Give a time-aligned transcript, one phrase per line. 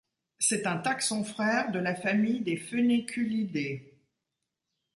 [0.39, 3.81] C'est un taxon-frère de la famille des Phoeniculidae.